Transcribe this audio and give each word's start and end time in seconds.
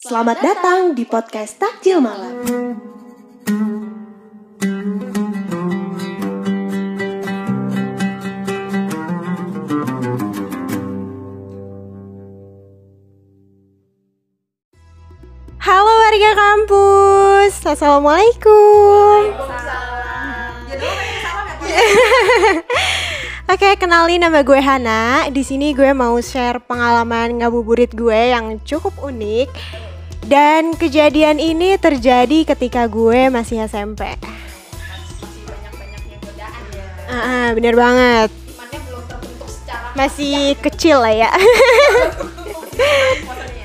Selamat 0.00 0.40
datang 0.40 0.96
di 0.96 1.04
podcast 1.04 1.60
Takjil 1.60 2.00
Malam. 2.00 2.40
Halo 15.60 15.92
warga 15.92 16.30
kampus, 16.32 17.60
assalamualaikum. 17.60 19.36
Oke, 23.52 23.76
kenalin 23.76 24.24
nama 24.24 24.40
gue 24.40 24.62
Hana. 24.64 25.28
Di 25.28 25.44
sini 25.44 25.76
gue 25.76 25.92
mau 25.92 26.16
share 26.24 26.62
pengalaman 26.64 27.36
ngabuburit 27.42 27.92
gue 27.92 28.32
yang 28.32 28.56
cukup 28.64 28.96
unik. 29.02 29.79
Dan 30.30 30.78
kejadian 30.78 31.42
ini 31.42 31.74
terjadi 31.74 32.46
ketika 32.54 32.86
gue 32.86 33.34
masih 33.34 33.66
SMP. 33.66 34.14
Ah, 37.10 37.18
ah, 37.18 37.46
bener 37.50 37.74
banget. 37.74 38.30
Masih 39.98 40.54
kecil 40.62 41.02
lah 41.02 41.10
ya. 41.10 41.30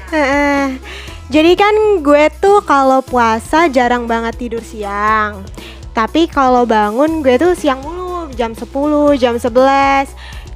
Heeh. 0.10 0.82
Jadi 1.36 1.54
kan 1.54 2.02
gue 2.02 2.34
tuh 2.42 2.66
kalau 2.66 3.06
puasa 3.06 3.70
jarang 3.70 4.10
banget 4.10 4.34
tidur 4.34 4.66
siang. 4.66 5.46
Tapi 5.94 6.26
kalau 6.26 6.66
bangun 6.66 7.22
gue 7.22 7.38
tuh 7.38 7.54
siang 7.54 7.86
mulu, 7.86 8.34
jam 8.34 8.58
10, 8.58 9.14
jam 9.22 9.38
11. 9.38 10.10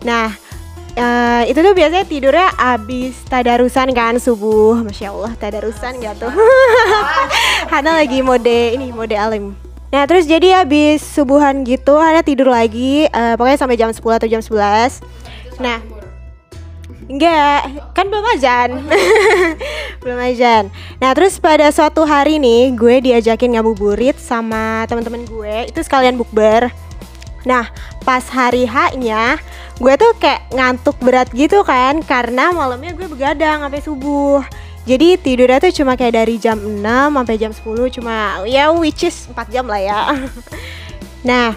Nah, 0.10 0.34
eh, 1.00 1.44
itu 1.48 1.60
tuh 1.64 1.72
biasanya 1.72 2.04
tidurnya 2.04 2.48
abis 2.60 3.24
tadarusan 3.32 3.96
kan 3.96 4.20
subuh. 4.20 4.84
Masya 4.84 5.16
Allah, 5.16 5.32
tadarusan 5.40 6.04
gak 6.04 6.20
tuh? 6.20 6.32
Hana 7.72 8.04
lagi 8.04 8.20
mode 8.20 8.76
ini, 8.76 8.92
mode 8.92 9.16
alim. 9.16 9.56
Nah 9.90 10.06
terus 10.06 10.30
jadi 10.30 10.62
abis 10.62 11.02
subuhan 11.02 11.66
gitu 11.66 11.98
Hana 11.98 12.22
tidur 12.22 12.54
lagi 12.54 13.10
eh, 13.10 13.34
Pokoknya 13.34 13.58
sampai 13.58 13.74
jam 13.74 13.90
10 13.90 13.98
atau 13.98 14.30
jam 14.30 14.38
11 14.38 15.02
Nah 15.58 15.82
Enggak, 17.10 17.90
kan 17.98 18.06
belum 18.06 18.22
azan. 18.38 18.86
belum 20.06 20.20
azan. 20.30 20.70
Nah, 21.02 21.10
terus 21.18 21.42
pada 21.42 21.66
suatu 21.74 22.06
hari 22.06 22.38
nih, 22.38 22.70
gue 22.78 23.02
diajakin 23.02 23.58
ngabuburit 23.58 24.14
sama 24.22 24.86
teman-teman 24.86 25.26
gue, 25.26 25.74
itu 25.74 25.82
sekalian 25.82 26.22
bukber. 26.22 26.70
Nah, 27.48 27.68
pas 28.04 28.24
hari 28.32 28.68
H-nya, 28.68 29.40
gue 29.80 29.94
tuh 29.96 30.12
kayak 30.20 30.52
ngantuk 30.52 30.98
berat 31.00 31.30
gitu 31.32 31.64
kan, 31.64 32.04
karena 32.04 32.52
malamnya 32.52 32.96
gue 32.96 33.08
begadang 33.08 33.64
sampai 33.64 33.82
subuh. 33.84 34.44
Jadi 34.88 35.22
tidurnya 35.22 35.62
tuh 35.62 35.76
cuma 35.76 35.94
kayak 35.94 36.18
dari 36.26 36.36
jam 36.42 36.58
6 36.58 36.82
sampai 36.84 37.36
jam 37.38 37.52
10 37.54 37.96
cuma 38.00 38.42
ya 38.50 38.74
which 38.74 39.06
is 39.06 39.30
4 39.30 39.54
jam 39.54 39.70
lah 39.70 39.78
ya. 39.78 40.02
nah, 41.30 41.54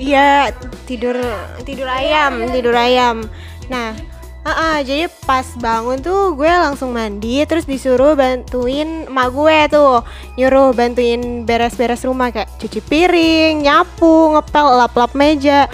Iya 0.00 0.48
tidur 0.88 1.20
tidur 1.60 1.84
ayam 1.84 2.48
tidur 2.48 2.72
ayam. 2.72 3.28
Nah, 3.68 3.92
ah 4.40 4.80
jadi 4.80 5.12
pas 5.28 5.44
bangun 5.60 6.00
tuh 6.00 6.32
gue 6.32 6.48
langsung 6.48 6.96
mandi 6.96 7.44
terus 7.44 7.68
disuruh 7.68 8.16
bantuin 8.16 9.04
emak 9.04 9.28
gue 9.36 9.58
tuh. 9.68 10.00
Nyuruh 10.40 10.72
bantuin 10.72 11.44
beres-beres 11.44 12.04
rumah 12.08 12.32
kayak 12.32 12.48
cuci 12.56 12.80
piring, 12.80 13.60
nyapu, 13.64 14.32
ngepel, 14.36 14.66
lap-lap 14.80 15.12
meja. 15.12 15.68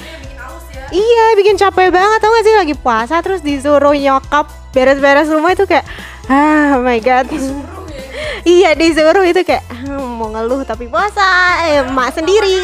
Iya 0.90 1.24
bikin 1.34 1.58
capek 1.58 1.90
banget 1.90 2.18
tau 2.22 2.30
gak 2.30 2.44
sih? 2.46 2.54
Lagi 2.54 2.74
puasa 2.78 3.18
terus 3.22 3.42
disuruh 3.42 3.94
nyokap 3.94 4.46
beres-beres 4.70 5.30
rumah 5.30 5.54
itu 5.54 5.66
kayak 5.66 5.86
ah 6.26 6.78
oh 6.78 6.82
my 6.82 6.98
god. 6.98 7.26
Iya 8.46 8.78
disuruh 8.78 9.26
itu 9.26 9.42
kayak 9.42 9.66
"Hmm, 9.66 10.22
mau 10.22 10.30
ngeluh 10.30 10.62
tapi 10.62 10.86
puasa 10.86 11.26
eh, 11.66 11.82
emak 11.82 12.14
sendiri. 12.14 12.62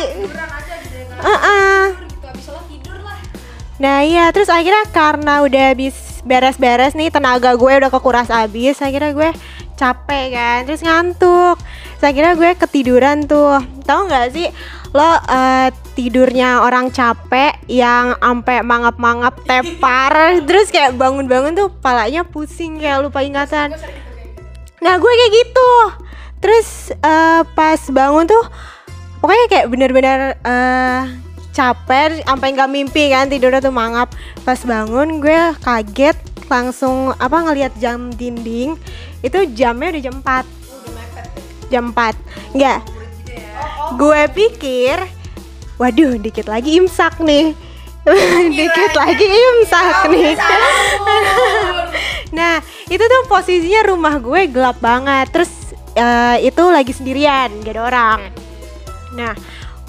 Heeh. 1.18 2.01
Nah 3.82 4.06
iya 4.06 4.30
terus 4.30 4.46
akhirnya 4.46 4.86
karena 4.94 5.42
udah 5.42 5.74
habis 5.74 6.22
beres-beres 6.22 6.94
nih 6.94 7.10
tenaga 7.10 7.58
gue 7.58 7.72
udah 7.82 7.90
kekuras 7.90 8.30
habis 8.30 8.78
akhirnya 8.78 9.10
gue 9.10 9.30
capek 9.74 10.26
kan 10.30 10.58
terus 10.62 10.86
ngantuk. 10.86 11.58
Terus 11.98 12.06
akhirnya 12.06 12.38
gue 12.38 12.50
ketiduran 12.62 13.26
tuh. 13.26 13.58
Tahu 13.82 14.00
nggak 14.06 14.26
sih 14.30 14.46
lo 14.94 15.18
eh, 15.26 15.74
tidurnya 15.98 16.62
orang 16.62 16.94
capek 16.94 17.58
yang 17.66 18.14
ampe 18.22 18.62
mangap-mangap 18.62 19.34
tepar 19.42 20.14
terus 20.46 20.70
kayak 20.70 20.94
bangun-bangun 20.94 21.58
tuh 21.58 21.68
palanya 21.82 22.22
pusing 22.22 22.78
kayak 22.78 23.02
lupa 23.02 23.26
ingatan. 23.26 23.74
Nah 24.78 24.94
gue 24.94 25.10
kayak 25.10 25.32
gitu. 25.34 25.72
Terus 26.38 26.94
eh, 26.94 27.42
pas 27.50 27.82
bangun 27.90 28.30
tuh 28.30 28.46
Pokoknya 29.22 29.46
kayak 29.46 29.66
bener-bener 29.70 30.34
eh, 30.42 31.02
capek 31.52 32.24
Sampai 32.24 32.56
nggak 32.56 32.72
mimpi 32.72 33.12
kan 33.12 33.28
tidurnya 33.28 33.60
tuh 33.62 33.72
mangap. 33.72 34.12
Pas 34.42 34.58
bangun 34.64 35.20
gue 35.22 35.54
kaget 35.60 36.18
Langsung 36.48 37.14
apa 37.16 37.36
ngelihat 37.46 37.72
jam 37.78 38.12
dinding. 38.12 38.76
Itu 39.22 39.46
jamnya 39.54 39.94
udah 39.94 40.02
jam 40.02 40.16
4 40.18 41.70
Jam 41.70 41.84
4 41.94 42.58
Enggak 42.58 42.80
Gue 43.94 44.20
pikir 44.34 44.98
Waduh 45.80 46.20
dikit 46.20 46.46
lagi 46.46 46.78
imsak 46.78 47.18
nih. 47.18 47.56
Dikit 48.58 48.92
lagi 48.94 49.26
imsak 49.26 50.10
nih. 50.10 50.34
Nah, 52.32 52.64
itu 52.88 53.04
tuh 53.04 53.22
posisinya 53.28 53.92
rumah 53.92 54.16
gue 54.16 54.48
gelap 54.48 54.80
banget. 54.80 55.28
Terus 55.28 55.52
eh, 55.92 56.48
itu 56.48 56.64
lagi 56.72 56.92
sendirian, 56.96 57.52
gak 57.60 57.76
ada 57.76 57.82
orang. 57.84 58.20
Nah, 59.12 59.36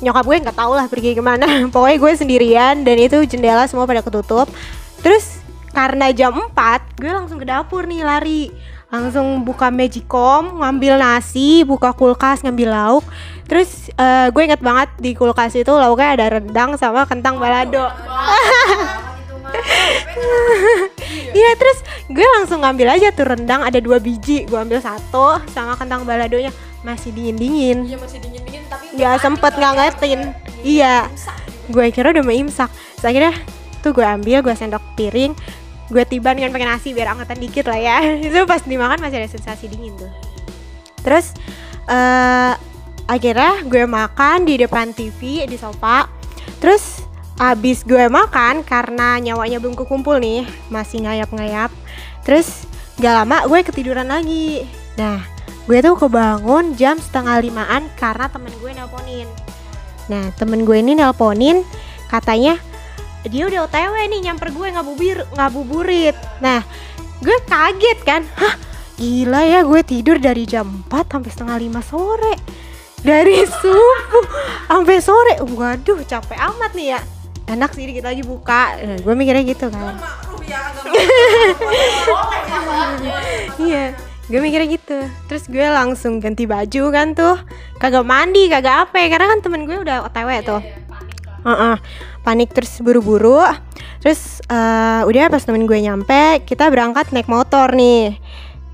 nyokap 0.03 0.23
gue 0.27 0.37
nggak 0.43 0.57
tahu 0.59 0.73
lah 0.75 0.85
pergi 0.91 1.15
ke 1.15 1.23
mana. 1.23 1.47
Pokoknya 1.73 1.97
gue 1.97 2.11
sendirian 2.19 2.75
dan 2.83 2.95
itu 2.99 3.17
jendela 3.23 3.63
semua 3.65 3.87
pada 3.87 4.03
ketutup. 4.03 4.51
Terus 4.99 5.39
karena 5.71 6.11
jam 6.13 6.35
4, 6.35 7.01
gue 7.01 7.11
langsung 7.11 7.39
ke 7.39 7.47
dapur 7.47 7.87
nih 7.87 8.03
lari. 8.03 8.51
Langsung 8.93 9.41
buka 9.41 9.73
magicom, 9.73 10.61
ngambil 10.61 11.01
nasi, 11.01 11.65
buka 11.65 11.97
kulkas, 11.97 12.45
ngambil 12.45 12.69
lauk. 12.69 13.05
Terus 13.49 13.89
eh, 13.89 14.29
gue 14.29 14.41
inget 14.45 14.61
banget 14.61 14.93
di 15.01 15.17
kulkas 15.17 15.57
itu 15.57 15.73
lauknya 15.73 16.09
ada 16.13 16.25
rendang 16.37 16.77
sama 16.77 17.07
kentang 17.09 17.41
balado. 17.41 17.89
Iya 21.33 21.51
terus 21.57 21.77
gue 22.13 22.27
langsung 22.39 22.61
ngambil 22.61 22.93
aja 22.93 23.09
tuh 23.09 23.25
rendang 23.25 23.65
ada 23.65 23.81
dua 23.81 23.97
biji 23.97 24.45
gue 24.45 24.59
ambil 24.59 24.77
satu 24.77 25.41
sama 25.49 25.73
kentang 25.73 26.05
baladonya 26.05 26.53
masih 26.83 27.15
dingin 27.15 27.35
dingin 27.39 27.77
Iya 27.87 27.97
masih 27.97 28.19
dingin 28.19 28.41
dingin 28.43 28.63
tapi 28.67 28.85
nggak 28.93 29.15
sempet 29.23 29.53
ngangetin. 29.57 30.19
Iya. 30.63 31.07
Gue 31.71 31.89
kira 31.95 32.11
udah 32.11 32.23
mau 32.23 32.35
imsak 32.35 32.69
Terus 32.99 33.07
akhirnya 33.07 33.33
tuh 33.79 33.91
gue 33.95 34.05
ambil 34.05 34.39
gue 34.43 34.55
sendok 34.55 34.83
piring. 34.95 35.33
Gue 35.91 36.03
tiban 36.07 36.39
kan 36.39 36.51
pakai 36.51 36.67
nasi 36.67 36.95
biar 36.95 37.15
angetan 37.15 37.39
dikit 37.39 37.67
lah 37.67 37.79
ya. 37.79 37.97
Itu 38.27 38.43
pas 38.47 38.63
dimakan 38.63 38.99
masih 38.99 39.23
ada 39.23 39.29
sensasi 39.31 39.67
dingin 39.71 39.95
tuh. 39.99 40.11
Terus 41.03 41.35
eh 41.87 42.53
akhirnya 43.03 43.67
gue 43.67 43.83
makan 43.83 44.47
di 44.47 44.55
depan 44.59 44.95
TV 44.95 45.43
di 45.47 45.57
sofa. 45.59 46.07
Terus 46.63 47.03
abis 47.41 47.81
gue 47.83 48.07
makan 48.07 48.61
karena 48.61 49.17
nyawanya 49.19 49.57
belum 49.57 49.73
kekumpul 49.73 50.21
nih 50.21 50.45
masih 50.69 51.01
ngayap-ngayap 51.01 51.73
terus 52.21 52.69
gak 53.01 53.25
lama 53.25 53.43
gue 53.49 53.59
ketiduran 53.65 54.05
lagi. 54.05 54.63
Nah 54.95 55.32
gue 55.63 55.79
tuh 55.79 55.95
kebangun 55.95 56.75
jam 56.75 56.99
setengah 56.99 57.39
limaan 57.39 57.87
karena 57.95 58.27
temen 58.27 58.51
gue 58.59 58.71
nelponin 58.75 59.27
nah 60.11 60.27
temen 60.35 60.67
gue 60.67 60.77
ini 60.79 60.99
nelponin 60.99 61.63
katanya 62.11 62.59
dia 63.23 63.47
udah 63.47 63.71
otw 63.71 63.95
nih 63.95 64.19
nyamper 64.27 64.51
gue 64.51 64.67
ngabubir 64.75 65.23
ngabuburit 65.31 66.15
nah 66.43 66.59
gue 67.23 67.37
kaget 67.47 67.99
kan 68.03 68.21
hah 68.35 68.55
gila 68.99 69.41
ya 69.47 69.59
gue 69.63 69.81
tidur 69.87 70.19
dari 70.19 70.43
jam 70.43 70.83
4 70.91 71.07
sampai 71.07 71.31
setengah 71.31 71.57
lima 71.57 71.79
sore 71.79 72.35
dari 72.99 73.47
subuh 73.47 74.25
sampai 74.67 74.97
sore 74.99 75.33
waduh 75.55 76.03
capek 76.03 76.39
amat 76.39 76.71
nih 76.75 76.87
ya 76.95 76.99
enak 77.47 77.71
sih 77.71 77.87
dikit 77.87 78.07
lagi 78.07 78.23
buka 78.23 78.79
Nah, 78.79 78.97
gue 78.99 79.13
mikirnya 79.15 79.43
gitu 79.47 79.67
kan 79.71 79.95
ya 80.43 80.59
ya 80.91 81.03
iya 83.59 83.85
gue 84.31 84.39
mikirnya 84.39 84.69
gitu. 84.71 84.97
Terus 85.27 85.43
gue 85.51 85.65
langsung 85.67 86.23
ganti 86.23 86.47
baju 86.47 86.83
kan 86.93 87.11
tuh. 87.11 87.35
Kagak 87.79 88.07
mandi 88.07 88.47
kagak 88.47 88.87
apa 88.89 88.95
ya. 89.03 89.07
Karena 89.11 89.27
kan 89.35 89.39
temen 89.43 89.67
gue 89.67 89.77
udah 89.83 90.07
otw 90.07 90.29
tuh. 90.43 90.61
Heeh. 91.43 91.75
panik 92.23 92.55
terus 92.55 92.79
buru-buru. 92.79 93.43
Terus 93.99 94.39
eh, 94.47 95.01
udah 95.03 95.27
pas 95.27 95.43
temen 95.43 95.67
gue 95.67 95.75
nyampe 95.75 96.43
kita 96.47 96.71
berangkat 96.71 97.11
naik 97.11 97.27
motor 97.27 97.75
nih. 97.75 98.15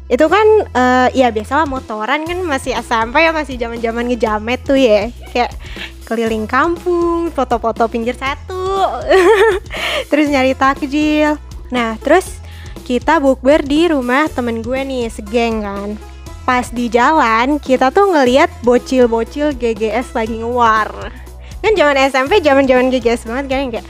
Itu 0.05 0.29
kan 0.29 0.45
eh, 0.69 1.07
ya 1.17 1.33
biasalah 1.33 1.65
motoran 1.65 2.29
kan 2.29 2.37
masih 2.45 2.77
SMP 2.77 3.25
ya 3.25 3.33
masih 3.33 3.57
zaman 3.57 3.81
zaman 3.81 4.05
ngejamet 4.05 4.61
tuh 4.61 4.77
ya. 4.77 5.09
Kayak 5.33 5.57
keliling 6.05 6.45
kampung 6.45 7.33
foto-foto 7.33 7.89
pinggir 7.89 8.13
satu 8.13 8.85
terus 10.13 10.29
nyari 10.29 10.53
takjil. 10.53 11.41
Nah 11.73 11.97
terus 12.01 12.37
kita 12.89 13.21
bukber 13.21 13.61
di 13.61 13.85
rumah 13.85 14.25
temen 14.33 14.65
gue 14.65 14.81
nih 14.81 15.13
segeng 15.13 15.61
kan. 15.61 15.93
Pas 16.41 16.73
di 16.73 16.89
jalan 16.89 17.61
kita 17.61 17.93
tuh 17.93 18.09
ngeliat 18.09 18.49
bocil-bocil 18.65 19.53
GGS 19.53 20.17
lagi 20.17 20.41
ngewar. 20.41 20.89
Kan 21.61 21.77
zaman 21.77 21.93
SMP 22.09 22.41
zaman 22.41 22.65
zaman 22.65 22.89
GGS 22.89 23.29
banget 23.29 23.45
kan 23.45 23.59
yang 23.61 23.71
kayak 23.77 23.87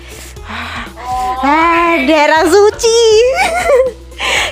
ah 1.48 1.96
daerah 2.04 2.44
suci. 2.44 3.00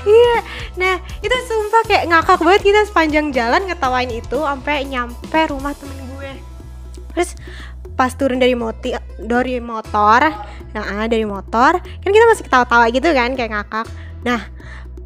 Iya. 0.07 0.39
Nah 0.79 0.95
itu 1.19 1.35
sumpah 1.51 1.83
kayak 1.83 2.07
ngakak 2.07 2.39
banget 2.39 2.61
kita 2.71 2.81
sepanjang 2.87 3.35
jalan 3.35 3.67
ngetawain 3.67 4.07
itu 4.07 4.39
sampai 4.39 4.87
nyampe 4.87 5.39
rumah 5.51 5.75
temen 5.75 5.99
gue. 6.15 6.31
Terus 7.11 7.35
pas 7.99 8.15
turun 8.15 8.39
dari 8.39 8.55
moti 8.55 8.95
dari 9.19 9.59
motor 9.59 10.21
nah 10.71 11.09
dari 11.09 11.25
motor 11.25 11.81
kan 11.81 12.09
kita 12.13 12.25
masih 12.29 12.45
ketawa-tawa 12.45 12.85
gitu 12.93 13.09
kan 13.09 13.33
kayak 13.33 13.51
ngakak 13.57 13.89
nah 14.25 14.49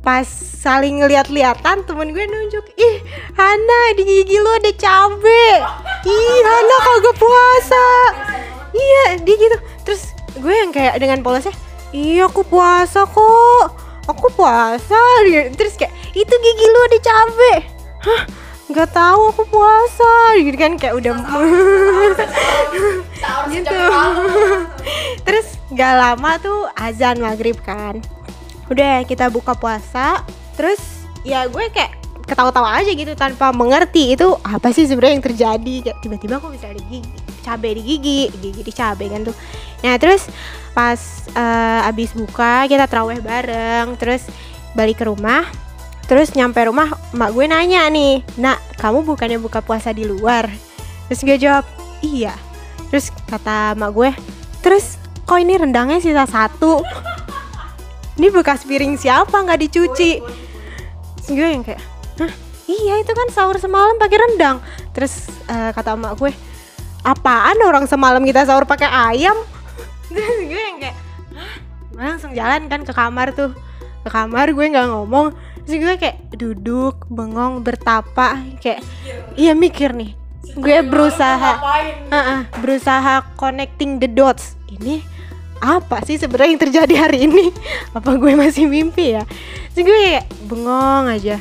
pas 0.01 0.25
saling 0.61 1.01
ngeliat-liatan 1.01 1.85
temen 1.85 2.09
gue 2.09 2.25
nunjuk 2.25 2.65
ih 2.73 2.95
Hana 3.37 3.81
di 3.93 4.01
gigi 4.01 4.37
lu 4.41 4.49
ada 4.57 4.73
cabe 4.73 5.45
ih 6.09 6.41
Hana 6.41 6.75
kagak 6.81 7.15
puasa. 7.21 7.85
Iya 8.73 9.21
dia 9.21 9.35
gitu. 9.37 9.57
Terus 9.85 10.09
gue 10.41 10.53
yang 10.53 10.73
kayak 10.73 10.97
dengan 10.97 11.21
polosnya 11.21 11.53
iya 11.93 12.25
aku 12.25 12.41
puasa 12.41 13.05
kok. 13.05 13.77
Aku 14.09 14.33
puasa? 14.33 14.97
Terus 15.53 15.77
kayak 15.77 15.93
itu 16.17 16.33
gigi 16.33 16.65
lu 16.65 16.79
ada 16.89 16.97
cabe 16.97 17.53
hah? 18.01 18.21
Nggak 18.73 18.89
tahu 18.97 19.21
aku 19.37 19.43
puasa. 19.53 20.33
Gitu 20.41 20.57
kan 20.57 20.81
kayak 20.81 20.97
udah 20.97 21.13
gitu. 23.53 23.77
terus 25.27 25.47
gak 25.75 25.93
lama 25.97 26.31
tuh 26.41 26.67
azan 26.75 27.21
maghrib 27.21 27.57
kan 27.61 27.99
udah 28.71 29.03
kita 29.03 29.27
buka 29.27 29.51
puasa 29.51 30.23
terus 30.55 30.79
ya 31.27 31.45
gue 31.51 31.67
kayak 31.75 32.01
ketawa-tawa 32.31 32.79
aja 32.79 32.95
gitu 32.95 33.11
tanpa 33.19 33.51
mengerti 33.51 34.15
itu 34.15 34.39
apa 34.47 34.71
sih 34.71 34.87
sebenarnya 34.87 35.19
yang 35.19 35.25
terjadi. 35.27 35.75
Kayak 35.83 35.97
tiba-tiba 35.99 36.39
kok 36.39 36.51
bisa 36.55 36.71
ada 36.71 36.81
gigi 36.87 37.11
cabai 37.43 37.71
di 37.75 37.83
gigi 37.83 38.19
gigi 38.39 38.61
di 38.63 38.71
cabai 38.71 39.07
kan 39.11 39.21
tuh. 39.27 39.35
Nah 39.83 39.99
terus 39.99 40.31
pas 40.71 40.99
eh, 41.35 41.89
abis 41.91 42.15
buka 42.15 42.71
kita 42.71 42.87
terawih 42.87 43.19
bareng 43.19 43.99
terus 43.99 44.23
balik 44.71 45.03
ke 45.03 45.05
rumah 45.11 45.43
terus 46.07 46.31
nyampe 46.31 46.63
rumah 46.63 46.95
mak 47.11 47.35
gue 47.35 47.45
nanya 47.47 47.87
nih 47.91 48.23
nak 48.39 48.63
kamu 48.79 49.03
bukannya 49.03 49.35
buka 49.43 49.59
puasa 49.59 49.91
di 49.91 50.07
luar? 50.07 50.47
Terus 51.11 51.21
gue 51.27 51.35
jawab 51.35 51.67
iya. 51.99 52.31
Terus 52.87 53.11
kata 53.27 53.75
mak 53.75 53.91
gue 53.91 54.15
terus 54.63 54.95
kok 55.27 55.35
ini 55.35 55.59
rendangnya 55.59 55.99
sisa 55.99 56.23
satu 56.23 56.79
ini 58.19 58.27
bekas 58.27 58.67
piring 58.67 58.99
siapa? 58.99 59.31
Nggak 59.31 59.61
dicuci. 59.67 60.19
Gue 61.31 61.47
yang 61.47 61.63
kayak 61.63 61.79
Hah, 62.19 62.33
iya 62.67 62.99
itu 62.99 63.11
kan 63.15 63.27
sahur 63.31 63.55
semalam 63.55 63.95
pakai 63.95 64.17
rendang. 64.19 64.59
Terus 64.91 65.31
eh, 65.47 65.71
kata 65.71 65.95
emak 65.95 66.19
gue 66.19 66.31
apaan 67.01 67.57
orang 67.63 67.87
semalam 67.87 68.21
kita 68.21 68.43
sahur 68.43 68.67
pakai 68.67 68.89
ayam? 68.89 69.37
Terus 70.11 70.39
gue 70.43 70.61
yang 70.61 70.77
kayak 70.81 70.97
Hah? 71.31 71.55
gue 71.91 72.03
langsung 72.03 72.31
jalan 72.35 72.67
kan 72.67 72.81
ke 72.83 72.91
kamar 72.91 73.31
tuh. 73.31 73.55
Ke 74.03 74.09
kamar 74.11 74.51
gue 74.51 74.65
nggak 74.65 74.87
ngomong. 74.91 75.31
Terus 75.63 75.77
gue 75.77 75.93
kayak 75.95 76.17
duduk 76.35 77.05
bengong 77.07 77.63
bertapa 77.63 78.41
kayak 78.59 78.83
iya 79.39 79.55
mikir 79.55 79.93
nih. 79.95 80.17
Gue 80.57 80.83
berusaha 80.83 81.63
Ngapain? 81.63 82.11
Heeh, 82.11 82.39
berusaha 82.59 83.23
connecting 83.39 84.03
the 84.03 84.09
dots. 84.09 84.59
Ini 84.67 84.99
apa 85.61 86.01
sih 86.03 86.17
sebenarnya 86.17 86.51
yang 86.57 86.61
terjadi 86.61 86.95
hari 86.97 87.29
ini? 87.29 87.53
Apa 87.97 88.17
gue 88.17 88.33
masih 88.33 88.65
mimpi 88.65 89.13
ya? 89.13 89.23
Terus 89.71 89.85
gue 89.85 89.99
kayak 90.09 90.25
bengong 90.49 91.05
aja. 91.07 91.37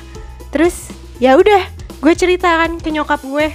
Terus 0.52 0.92
ya 1.16 1.40
udah, 1.40 1.64
gue 2.04 2.12
ceritakan 2.12 2.76
ke 2.78 2.92
nyokap 2.92 3.24
gue. 3.24 3.48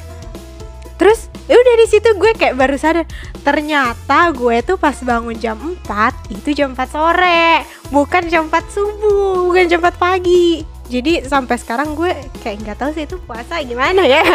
Terus 0.98 1.30
ya 1.46 1.56
udah 1.62 1.76
di 1.78 1.86
situ 1.86 2.10
gue 2.18 2.32
kayak 2.34 2.58
baru 2.58 2.74
sadar 2.74 3.06
ternyata 3.46 4.34
gue 4.34 4.66
tuh 4.66 4.82
pas 4.82 4.98
bangun 4.98 5.38
jam 5.38 5.54
4 5.86 6.34
itu 6.34 6.58
jam 6.58 6.74
4 6.74 6.90
sore 6.90 7.62
bukan 7.94 8.26
jam 8.26 8.50
4 8.50 8.74
subuh 8.74 9.46
bukan 9.46 9.70
jam 9.70 9.78
4 9.78 9.94
pagi 9.94 10.66
jadi 10.90 11.22
sampai 11.22 11.62
sekarang 11.62 11.94
gue 11.94 12.10
kayak 12.42 12.66
nggak 12.66 12.78
tahu 12.82 12.90
sih 12.98 13.06
itu 13.06 13.22
puasa 13.22 13.62
gimana 13.62 14.10
ya 14.10 14.26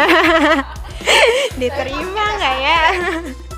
diterima 1.59 2.23
nggak 2.39 2.55
ya 2.63 2.79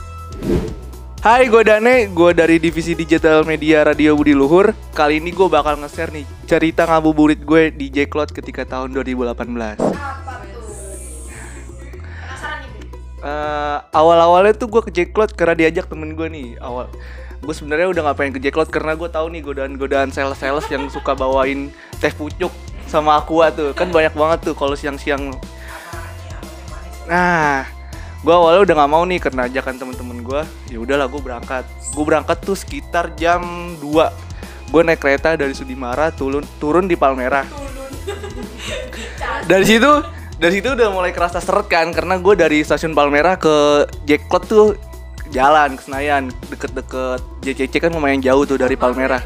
Hai, 1.23 1.47
gue 1.47 1.63
Dane, 1.63 2.11
gue 2.11 2.31
dari 2.35 2.59
divisi 2.59 2.91
digital 2.99 3.47
media 3.47 3.79
Radio 3.87 4.11
Budi 4.11 4.35
Luhur. 4.35 4.75
Kali 4.91 5.23
ini 5.23 5.31
gue 5.31 5.47
bakal 5.47 5.79
nge-share 5.79 6.11
nih 6.11 6.27
cerita 6.43 6.83
ngabuburit 6.83 7.47
gue 7.47 7.71
di 7.71 7.87
Jacklot 7.87 8.35
ketika 8.35 8.67
tahun 8.67 8.91
2018. 8.91 9.31
Apa 9.31 10.43
tuh? 10.51 10.67
Penasaran 11.95 12.67
nih. 12.75 12.91
Eh, 13.23 13.77
awal-awalnya 13.95 14.51
tuh 14.51 14.67
gue 14.67 14.83
ke 14.83 14.91
Jacklot 14.91 15.31
karena 15.31 15.63
diajak 15.63 15.87
temen 15.87 16.11
gue 16.11 16.27
nih. 16.27 16.59
Awal, 16.59 16.91
gue 17.39 17.55
sebenarnya 17.55 17.87
udah 17.95 18.03
pengen 18.19 18.35
ke 18.35 18.43
Jacklot 18.43 18.67
karena 18.67 18.91
gue 18.99 19.07
tahu 19.07 19.31
nih 19.31 19.47
godaan-godaan 19.47 20.11
sales-sales 20.11 20.67
yang 20.67 20.91
suka 20.91 21.15
bawain 21.15 21.71
teh 22.03 22.11
pucuk 22.11 22.51
sama 22.91 23.15
aqua 23.15 23.47
tuh. 23.47 23.71
Kan 23.71 23.95
banyak 23.95 24.11
banget 24.11 24.51
tuh 24.51 24.59
kalau 24.59 24.75
siang-siang. 24.75 25.31
Nah, 27.07 27.63
gue 28.23 28.33
awalnya 28.33 28.63
udah 28.63 28.75
nggak 28.79 28.91
mau 28.91 29.03
nih 29.03 29.19
karena 29.19 29.41
ajakan 29.51 29.75
temen-temen 29.75 30.17
gue. 30.23 30.41
Ya 30.71 30.77
udahlah 30.79 31.11
gue 31.11 31.21
berangkat. 31.21 31.67
Gue 31.91 32.05
berangkat 32.07 32.39
tuh 32.41 32.55
sekitar 32.55 33.13
jam 33.19 33.43
2 33.77 34.33
Gue 34.73 34.81
naik 34.81 35.05
kereta 35.05 35.37
dari 35.37 35.53
Sudimara 35.53 36.09
turun 36.09 36.41
turun 36.57 36.89
di 36.89 36.97
Palmerah. 36.97 37.45
dari 39.49 39.65
situ 39.69 40.01
dari 40.41 40.53
situ 40.57 40.73
udah 40.73 40.89
mulai 40.89 41.13
kerasa 41.13 41.37
seret 41.37 41.69
kan 41.69 41.93
karena 41.93 42.17
gue 42.17 42.33
dari 42.33 42.65
stasiun 42.65 42.97
Palmerah 42.97 43.37
ke 43.37 43.85
Jacklot 44.09 44.43
tuh 44.49 44.73
jalan 45.29 45.77
ke 45.77 45.81
Senayan 45.85 46.33
deket-deket 46.49 47.21
JCC 47.45 47.85
kan 47.85 47.93
lumayan 47.93 48.17
jauh 48.17 48.49
tuh 48.49 48.57
dari 48.57 48.73
Palmerah. 48.73 49.21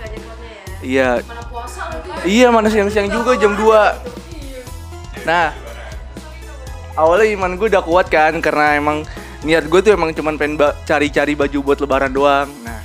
Iya, 0.84 1.24
puasa 1.48 1.96
lu 1.96 2.00
kan? 2.04 2.28
Iya 2.28 2.48
mana 2.52 2.68
siang-siang 2.68 3.08
juga 3.08 3.40
jam 3.40 3.56
2 3.56 5.24
Nah 5.24 5.56
Awalnya 6.98 7.38
iman 7.38 7.52
gue 7.56 7.68
udah 7.70 7.84
kuat 7.86 8.10
kan 8.10 8.34
Karena 8.42 8.76
emang 8.76 9.06
niat 9.46 9.70
gue 9.70 9.80
tuh 9.86 9.94
emang 9.94 10.12
cuman 10.18 10.36
pengen 10.36 10.58
cari-cari 10.84 11.38
baju 11.38 11.58
buat 11.62 11.78
lebaran 11.78 12.12
doang. 12.12 12.50
Nah 12.66 12.82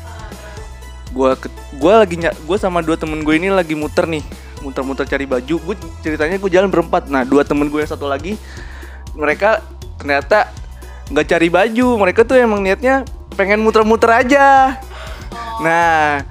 Gue 1.12 1.32
gue 1.81 1.93
lagi 1.93 2.17
gue 2.20 2.59
sama 2.61 2.85
dua 2.85 3.00
temen 3.00 3.25
gue 3.25 3.35
ini 3.37 3.49
lagi 3.49 3.73
muter 3.73 4.05
nih 4.05 4.23
Muter-muter 4.61 5.09
cari 5.09 5.25
baju. 5.25 5.56
Gue 5.59 5.76
ceritanya 6.05 6.37
gue 6.37 6.50
jalan 6.53 6.69
berempat. 6.69 7.09
Nah 7.09 7.25
dua 7.25 7.43
temen 7.43 7.73
gue 7.73 7.81
yang 7.81 7.91
satu 7.91 8.05
lagi 8.05 8.37
Mereka 9.17 9.65
ternyata 9.96 10.53
nggak 11.08 11.27
cari 11.27 11.48
baju. 11.48 11.87
Mereka 11.96 12.29
tuh 12.29 12.37
emang 12.37 12.60
niatnya 12.60 13.08
pengen 13.34 13.65
muter-muter 13.65 14.13
aja. 14.13 14.77
Nah, 15.63 16.27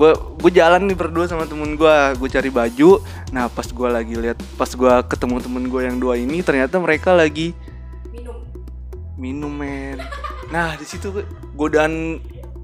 gue 0.00 0.16
gue 0.16 0.50
jalan 0.56 0.88
nih 0.88 0.96
berdua 0.96 1.28
sama 1.28 1.44
temen 1.44 1.76
gue, 1.76 1.96
gue 2.16 2.28
cari 2.32 2.48
baju. 2.48 3.04
Nah, 3.36 3.52
pas 3.52 3.68
gue 3.68 3.88
lagi 3.92 4.16
lihat, 4.16 4.40
pas 4.56 4.72
gue 4.72 4.92
ketemu 5.12 5.36
temen 5.44 5.64
gue 5.68 5.80
yang 5.84 6.00
dua 6.00 6.16
ini, 6.16 6.40
ternyata 6.40 6.80
mereka 6.80 7.12
lagi 7.12 7.52
Minum. 8.08 8.40
minum 9.20 9.52
men. 9.52 10.00
Nah, 10.48 10.72
di 10.80 10.88
situ 10.88 11.12
godaan 11.52 12.16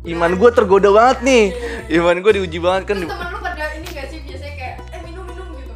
iman 0.08 0.32
gue 0.32 0.50
tergoda 0.56 0.88
banget 0.88 1.18
nih. 1.28 1.44
Iman 2.00 2.24
gue 2.24 2.40
diuji 2.40 2.56
banget 2.56 2.88
kan. 2.88 3.04
Terus 3.04 3.12
temen 3.12 3.28
lu 3.28 3.38
pada 3.44 3.64
ini 3.76 3.86
gak 3.92 4.06
sih 4.08 4.18
biasanya 4.24 4.54
kayak 4.56 4.76
eh 4.96 5.00
minum 5.04 5.24
minum 5.28 5.46
gitu. 5.60 5.72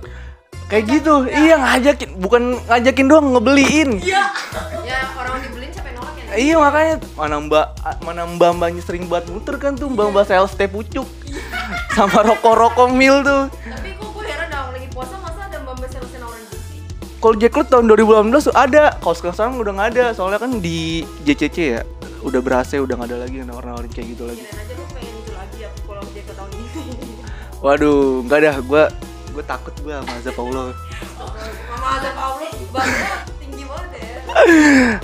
Kayak 0.73 0.85
gitu, 0.88 1.14
iya 1.29 1.55
ngajakin, 1.61 2.09
bukan 2.25 2.43
ngajakin 2.73 3.05
doang 3.05 3.26
ngebeliin. 3.37 3.90
Iya. 4.00 4.33
ya 4.88 4.99
orang 5.12 5.45
dibeliin 5.45 5.71
siapa 5.76 5.93
yang 5.93 5.97
nolak 6.00 6.14
ya? 6.17 6.25
Iya 6.40 6.57
makanya 6.57 6.95
mana 7.21 7.37
mbak 7.45 7.67
mana 8.00 8.23
mbak 8.25 8.50
mbaknya 8.57 8.81
sering 8.81 9.05
buat 9.12 9.29
muter 9.29 9.61
kan 9.61 9.76
tuh 9.76 9.93
mbak 9.93 10.09
mbak 10.09 10.25
sales 10.25 10.57
teh 10.57 10.64
pucuk 10.64 11.20
sama 11.97 12.18
rokok 12.23 12.54
rokok 12.54 12.88
mil 12.94 13.23
tuh. 13.26 13.50
Tapi 13.50 13.99
kok 13.99 14.09
gue 14.14 14.25
heran 14.25 14.47
dah 14.50 14.70
lagi 14.70 14.88
puasa 14.94 15.14
masa 15.18 15.40
ada 15.50 15.56
mbak 15.59 15.75
mbak 15.78 15.88
sales 15.90 16.12
nawarin 16.16 16.47
kursi? 16.47 16.76
Kalau 17.20 17.35
Jacklot 17.37 17.66
tahun 17.68 17.85
2018 17.90 18.47
tuh 18.49 18.54
ada, 18.56 18.85
kalau 19.02 19.14
sekarang 19.18 19.54
udah 19.59 19.73
nggak 19.75 19.88
ada. 19.97 20.04
Soalnya 20.14 20.38
kan 20.38 20.50
di 20.62 21.02
JCC 21.26 21.56
ya, 21.78 21.82
udah 22.23 22.40
berasa 22.40 22.78
udah 22.78 22.94
nggak 22.94 23.09
ada 23.11 23.18
lagi 23.26 23.37
yang 23.42 23.49
nawar-nawarin 23.50 23.90
kayak 23.90 24.14
gitu 24.14 24.23
lagi. 24.25 24.42
Kirain 24.44 24.61
aja 24.62 24.75
lu 24.78 24.85
pengen 24.94 25.14
itu 25.18 25.32
lagi 25.35 25.56
ya 25.61 25.68
kalau 25.85 26.02
ke 26.06 26.32
tahun 26.32 26.50
ini. 26.54 26.85
Waduh, 27.61 28.00
nggak 28.25 28.38
dah, 28.40 28.56
gue 28.62 28.82
gue 29.30 29.44
takut 29.47 29.75
gue 29.82 29.92
sama 29.92 30.12
azab 30.16 30.37
Allah. 30.38 30.64
Mama 31.70 31.88
ada 32.00 32.11
Allah 32.16 32.50
banget 32.70 33.20
tinggi 33.38 33.64
banget 33.66 33.90
ya. 33.99 34.09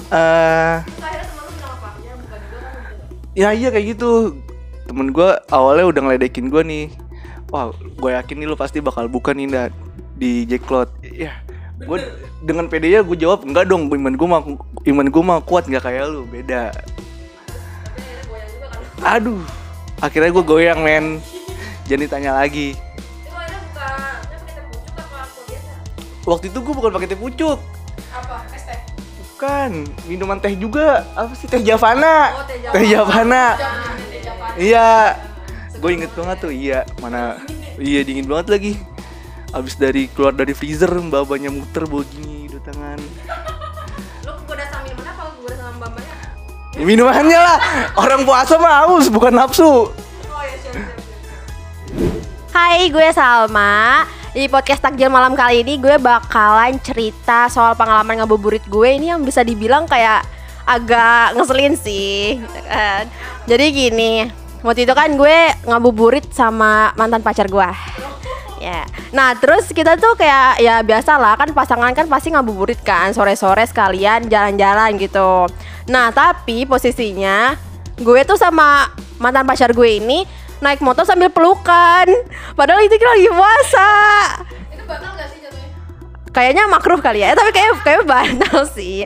Eh, 0.07 0.77
Terus 0.87 1.03
akhirnya 1.03 1.27
temen 1.27 1.45
lu? 1.51 1.57
Ya 2.07 2.13
bukan 2.15 2.41
juga 2.47 2.59
kan 2.63 2.73
ya 3.37 3.49
iya 3.53 3.69
kayak 3.69 3.87
gitu. 3.93 4.13
Temen 4.87 5.11
gue 5.11 5.29
awalnya 5.51 5.87
udah 5.91 6.01
ngeledekin 6.07 6.47
gue 6.51 6.63
nih. 6.63 6.87
Wah, 7.51 7.71
gue 7.75 8.11
yakin 8.11 8.37
nih 8.43 8.47
lu 8.47 8.57
pasti 8.59 8.83
bakal 8.83 9.07
buka 9.07 9.31
nih 9.31 9.47
Nda, 9.51 9.65
di 10.19 10.47
Jacklot. 10.47 10.91
Ya, 11.03 11.43
gue 11.79 11.99
dengan 12.43 12.67
pedenya 12.67 13.07
gue 13.07 13.19
jawab 13.19 13.47
enggak 13.47 13.71
dong, 13.71 13.87
iman 13.91 14.15
gue 14.15 14.29
mah 14.29 14.43
iman 14.87 15.07
gue 15.07 15.23
mah 15.23 15.39
kuat 15.43 15.71
nggak 15.71 15.85
kayak 15.87 16.11
lu, 16.11 16.27
beda. 16.27 16.75
Kan. 18.99 19.23
Aduh, 19.23 19.43
akhirnya 20.03 20.31
gue 20.35 20.45
goyang 20.47 20.83
men. 20.83 21.23
Jangan 21.87 22.03
ditanya 22.03 22.33
lagi. 22.35 22.75
Waktu 26.27 26.51
itu 26.51 26.59
gue 26.59 26.75
bukan 26.75 26.91
pakai 26.91 27.07
teh 27.07 27.15
pucuk 27.15 27.59
Apa? 28.11 28.43
Es 28.51 28.67
teh? 28.67 28.79
bukan 29.15 29.87
minuman 30.11 30.43
teh 30.43 30.59
juga 30.59 31.07
apa 31.15 31.31
sih 31.39 31.47
teh 31.47 31.63
javana 31.63 32.35
Oh, 32.35 32.43
teh 32.43 32.59
teh 32.59 32.85
javana 32.91 33.55
teh 33.55 33.63
Japan. 33.63 34.06
Iya 34.57 35.17
gue 35.77 35.91
inget 35.93 36.13
banget 36.17 36.39
tuh 36.41 36.53
iya 36.53 36.89
mana 37.05 37.37
iya 37.77 38.01
dingin 38.01 38.25
banget 38.25 38.47
lagi 38.49 38.73
abis 39.53 39.77
dari 39.77 40.09
keluar 40.13 40.33
dari 40.33 40.57
freezer 40.57 40.89
babanya 41.13 41.53
muter 41.53 41.85
bawa 41.85 42.05
gini 42.09 42.49
di 42.49 42.59
tangan 42.61 42.99
Lu 44.27 44.33
goda 44.49 44.65
sama 44.69 44.83
minuman 44.89 45.07
apa? 45.13 45.23
Goda 45.39 45.55
sama 45.55 45.73
mbak-mbaknya? 45.79 46.15
Ya, 46.77 46.85
minumannya 46.85 47.39
lah 47.39 47.59
orang 48.01 48.21
puasa 48.25 48.59
mah 48.59 48.75
haus 48.85 49.07
bukan 49.13 49.33
nafsu 49.37 49.93
Oh 49.93 50.43
ya, 50.43 50.57
siap, 50.61 50.75
siap, 50.75 50.99
siap. 51.01 52.53
Hai, 52.53 52.89
gue 52.89 53.09
Salma. 53.13 54.05
Di 54.37 54.53
podcast 54.53 54.85
takjil 54.85 55.09
malam 55.09 55.33
kali 55.33 55.65
ini 55.65 55.81
gue 55.81 55.97
bakalan 55.97 56.77
cerita 56.85 57.49
soal 57.49 57.73
pengalaman 57.73 58.21
ngabuburit 58.21 58.65
gue 58.69 58.89
ini 58.97 59.09
yang 59.09 59.25
bisa 59.25 59.41
dibilang 59.41 59.89
kayak 59.89 60.25
agak 60.69 61.33
ngeselin 61.37 61.73
sih. 61.77 62.41
gitu 62.41 62.61
kan. 62.69 63.09
Jadi 63.49 63.65
gini, 63.73 64.13
waktu 64.65 64.89
itu 64.89 64.95
kan 64.97 65.13
gue 65.17 65.39
ngabuburit 65.67 66.29
sama 66.33 66.93
mantan 66.97 67.21
pacar 67.21 67.49
gue. 67.51 67.71
Ya. 68.57 68.89
Nah, 69.13 69.37
terus 69.37 69.69
kita 69.69 70.01
tuh 70.01 70.17
kayak 70.17 70.65
ya 70.65 70.81
biasa 70.81 71.21
lah 71.21 71.37
kan 71.37 71.53
pasangan 71.53 71.93
kan 71.93 72.09
pasti 72.09 72.33
ngabuburit 72.33 72.81
kan 72.81 73.13
sore-sore 73.13 73.63
sekalian 73.69 74.33
jalan-jalan 74.33 74.97
gitu. 74.97 75.45
Nah, 75.93 76.09
tapi 76.11 76.65
posisinya 76.65 77.53
gue 78.01 78.21
tuh 78.25 78.41
sama 78.41 78.89
mantan 79.21 79.45
pacar 79.45 79.73
gue 79.77 80.01
ini 80.01 80.25
naik 80.65 80.81
motor 80.81 81.05
sambil 81.05 81.29
pelukan. 81.29 82.09
Padahal 82.57 82.81
itu 82.81 82.97
kita 82.97 83.13
lagi 83.13 83.29
puasa. 83.29 83.93
Itu 84.73 84.83
batal 84.89 85.11
gak 85.15 85.29
sih 85.31 85.39
jatuhnya? 85.45 85.69
Kayaknya 86.33 86.65
makruh 86.69 87.01
kali 87.01 87.21
ya, 87.23 87.37
tapi 87.37 87.53
kayak 87.53 87.85
kayak 87.85 88.03
batal 88.09 88.65
sih. 88.73 89.05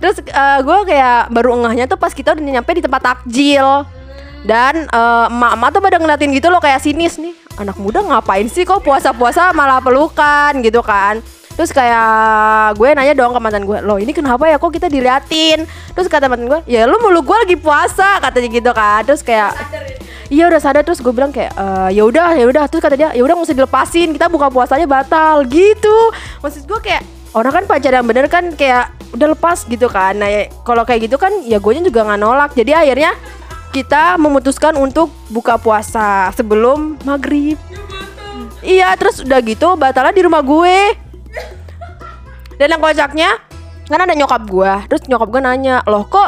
Terus 0.00 0.16
eh, 0.24 0.58
gue 0.64 0.78
kayak 0.88 1.32
baru 1.32 1.60
ngehnya 1.60 1.86
tuh 1.88 2.00
pas 2.00 2.12
kita 2.12 2.32
udah 2.32 2.44
nyampe 2.60 2.72
di 2.72 2.82
tempat 2.84 3.02
takjil. 3.04 3.84
Dan 4.46 4.86
eh, 4.86 5.26
emak-emak 5.26 5.68
tuh 5.74 5.82
pada 5.82 5.96
ngeliatin 5.98 6.30
gitu 6.30 6.48
loh 6.48 6.62
kayak 6.62 6.78
sinis 6.78 7.18
nih. 7.18 7.34
Anak 7.58 7.76
muda 7.82 7.98
ngapain 8.06 8.46
sih 8.46 8.62
kok 8.62 8.86
puasa-puasa 8.86 9.50
malah 9.50 9.82
pelukan 9.82 10.62
gitu 10.62 10.80
kan. 10.86 11.18
Terus 11.56 11.72
kayak 11.72 12.76
gue 12.76 12.88
nanya 12.92 13.16
dong 13.16 13.32
ke 13.32 13.40
mantan 13.40 13.64
gue, 13.64 13.80
loh 13.80 13.96
ini 13.96 14.12
kenapa 14.12 14.44
ya 14.44 14.60
kok 14.60 14.68
kita 14.76 14.92
diliatin? 14.92 15.64
Terus 15.96 16.04
kata 16.04 16.28
mantan 16.28 16.52
gue, 16.52 16.60
ya 16.68 16.84
lu 16.84 17.00
mulu 17.00 17.24
gue 17.24 17.36
lagi 17.48 17.56
puasa 17.56 18.20
katanya 18.20 18.48
gitu 18.52 18.70
kan. 18.76 19.00
Terus 19.08 19.24
kayak 19.24 19.56
Iya 20.26 20.50
udah 20.50 20.58
sadar 20.58 20.82
terus 20.82 20.98
gue 20.98 21.14
bilang 21.14 21.30
kayak 21.30 21.54
"Eh, 21.54 21.90
ya 21.94 22.02
udah 22.02 22.34
ya 22.34 22.50
udah 22.50 22.66
terus 22.66 22.82
kata 22.82 22.98
dia 22.98 23.14
ya 23.14 23.22
udah 23.22 23.38
usah 23.38 23.54
dilepasin 23.54 24.10
kita 24.10 24.26
buka 24.26 24.50
puasanya 24.50 24.82
batal 24.82 25.46
gitu 25.46 26.10
maksud 26.42 26.66
gue 26.66 26.78
kayak 26.82 27.06
orang 27.30 27.62
kan 27.62 27.64
pacar 27.70 27.94
yang 27.94 28.02
bener 28.02 28.26
kan 28.26 28.50
kayak 28.58 28.90
udah 29.14 29.38
lepas 29.38 29.62
gitu 29.70 29.86
kan 29.86 30.18
nah 30.18 30.26
ya, 30.26 30.50
kalau 30.66 30.82
kayak 30.82 31.06
gitu 31.06 31.14
kan 31.14 31.30
ya 31.46 31.62
gue 31.62 31.72
juga 31.78 32.02
nggak 32.02 32.18
nolak 32.18 32.50
jadi 32.58 32.82
akhirnya 32.82 33.14
kita 33.76 34.16
memutuskan 34.16 34.72
untuk 34.80 35.12
buka 35.28 35.60
puasa 35.60 36.32
sebelum 36.32 36.96
maghrib. 37.04 37.60
Iya 38.64 38.96
terus 38.96 39.20
udah 39.20 39.36
gitu 39.44 39.76
batalnya 39.76 40.16
di 40.16 40.24
rumah 40.24 40.40
gue. 40.40 40.96
Dan 42.56 42.72
yang 42.72 42.80
kocaknya 42.80 43.36
kan 43.84 44.00
ada 44.00 44.16
nyokap 44.16 44.48
gue 44.48 44.72
terus 44.88 45.04
nyokap 45.06 45.28
gue 45.30 45.38
nanya 45.44 45.78
loh 45.86 46.02
kok 46.10 46.26